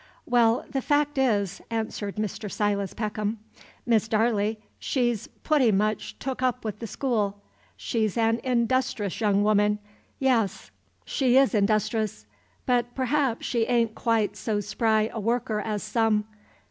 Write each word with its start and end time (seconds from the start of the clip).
"Well, 0.25 0.65
the 0.67 0.81
fact 0.81 1.19
is," 1.19 1.61
answered 1.69 2.15
Mr. 2.15 2.51
Silas 2.51 2.95
Peckham, 2.95 3.37
"Miss 3.85 4.07
Darley, 4.07 4.57
she's 4.79 5.27
pooty 5.43 5.71
much 5.71 6.17
took 6.17 6.41
up 6.41 6.65
with 6.65 6.79
the 6.79 6.87
school. 6.87 7.39
She's 7.77 8.17
an 8.17 8.39
industris 8.43 9.19
young. 9.19 9.43
woman, 9.43 9.77
yis, 10.17 10.71
she 11.05 11.37
is 11.37 11.53
industris, 11.53 12.25
but 12.65 12.95
perhaps 12.95 13.45
she 13.45 13.67
a'n't 13.67 13.93
quite 13.93 14.35
so 14.35 14.59
spry 14.59 15.07
a 15.13 15.19
worker 15.19 15.59
as 15.61 15.83
some. 15.83 16.25